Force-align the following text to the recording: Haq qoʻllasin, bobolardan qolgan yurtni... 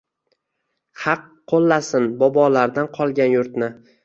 Haq 1.01 1.27
qoʻllasin, 1.53 2.09
bobolardan 2.25 2.91
qolgan 2.99 3.39
yurtni... 3.39 3.71